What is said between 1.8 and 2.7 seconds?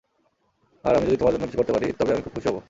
তবে আমি খুব খুশি হবো।